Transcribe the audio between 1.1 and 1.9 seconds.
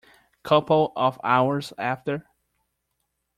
hours